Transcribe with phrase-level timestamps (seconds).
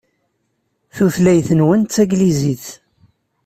[0.95, 2.65] Tutlayt-nwen d taglizit.